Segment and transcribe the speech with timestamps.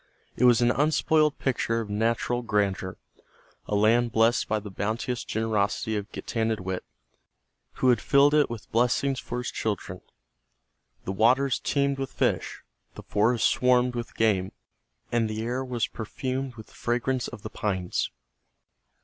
[0.35, 2.97] It was an unspoiled picture of natural grandeur,
[3.67, 6.83] a land blessed by the bounteous generosity of Getanittowit,
[7.73, 10.01] who had filled it with blessings for his children.
[11.05, 12.63] The waters teemed with fish,
[12.95, 14.53] the forests swarmed with game,
[15.11, 18.09] and the air was perfumed with the fragrance of the pines.